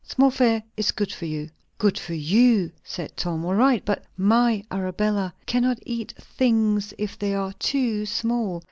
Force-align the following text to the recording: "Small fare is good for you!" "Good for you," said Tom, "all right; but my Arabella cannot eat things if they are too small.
"Small 0.03 0.31
fare 0.31 0.63
is 0.75 0.91
good 0.91 1.11
for 1.13 1.25
you!" 1.25 1.51
"Good 1.77 1.99
for 1.99 2.15
you," 2.15 2.71
said 2.83 3.15
Tom, 3.15 3.45
"all 3.45 3.53
right; 3.53 3.85
but 3.85 4.03
my 4.17 4.63
Arabella 4.71 5.31
cannot 5.45 5.77
eat 5.85 6.15
things 6.19 6.91
if 6.97 7.19
they 7.19 7.35
are 7.35 7.53
too 7.59 8.07
small. 8.07 8.59